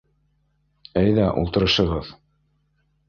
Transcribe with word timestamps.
Әйҙә, 1.03 1.27
ултырышығыҙ. 1.43 2.11